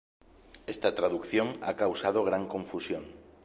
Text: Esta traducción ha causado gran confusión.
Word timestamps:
Esta 0.73 0.95
traducción 0.95 1.59
ha 1.61 1.75
causado 1.75 2.23
gran 2.23 2.47
confusión. 2.47 3.03